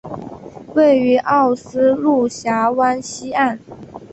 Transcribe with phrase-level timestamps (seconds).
[0.73, 3.59] 位于奥斯陆峡湾西岸。